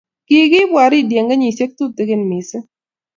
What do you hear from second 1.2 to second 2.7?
eng' kenyisiek tutegen mising